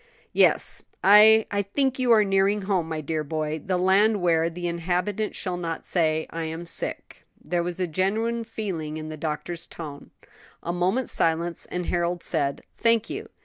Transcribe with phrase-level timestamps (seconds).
[0.33, 4.67] "Yes; I I think you are nearing home, my dear boy; the land where 'the
[4.67, 10.09] inhabitant shall not say, I am sick.'" There was genuine feeling in the doctor's tone.
[10.63, 13.27] A moment's silence, and Harold said, "Thank you.